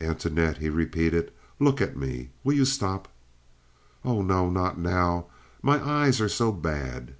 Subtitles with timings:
[0.00, 1.30] "Antoinette," he repeated,
[1.60, 2.30] "look at me!
[2.42, 3.06] Will you stop?"
[4.04, 5.26] "Oh no, not now.
[5.62, 7.14] My eyes are so bad."